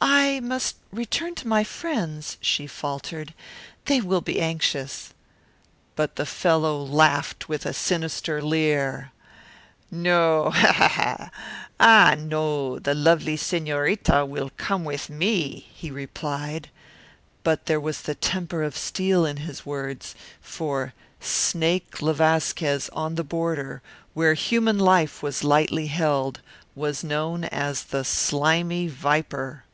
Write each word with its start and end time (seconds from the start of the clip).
"I 0.00 0.38
must 0.40 0.76
return 0.92 1.34
to 1.36 1.48
my 1.48 1.64
friends," 1.64 2.38
she 2.40 2.68
faltered. 2.68 3.34
"They 3.86 4.00
will 4.00 4.20
be 4.20 4.40
anxious." 4.40 5.12
But 5.96 6.14
the 6.14 6.24
fellow 6.24 6.80
laughed 6.80 7.48
with 7.48 7.66
a 7.66 7.72
sinister 7.74 8.40
leer. 8.40 9.10
"No 9.90 10.52
ah, 11.80 12.14
no, 12.16 12.78
the 12.78 12.94
lovely 12.94 13.36
senorita 13.36 14.24
will 14.24 14.50
come 14.56 14.84
with 14.84 15.10
me," 15.10 15.66
he 15.74 15.90
replied; 15.90 16.70
but 17.42 17.66
there 17.66 17.80
was 17.80 18.02
the 18.02 18.14
temper 18.14 18.62
of 18.62 18.76
steel 18.76 19.26
in 19.26 19.38
his 19.38 19.66
words. 19.66 20.14
For 20.40 20.94
Snake 21.20 22.00
le 22.00 22.14
Vasquez, 22.14 22.88
on 22.92 23.16
the 23.16 23.24
border, 23.24 23.82
where 24.14 24.34
human 24.34 24.78
life 24.78 25.24
was 25.24 25.42
lightly 25.42 25.88
held, 25.88 26.40
was 26.76 27.02
known 27.02 27.44
as 27.46 27.84
the 27.84 28.04
Slimy 28.04 28.86
Viper. 28.86 29.64